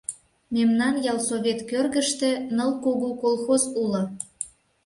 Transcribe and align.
Мемнан 0.53 0.95
ялсовет 1.11 1.59
кӧргыштӧ 1.69 2.29
ныл 2.55 2.71
кугу 2.83 3.09
колхоз 3.21 3.63
уло. 3.83 4.03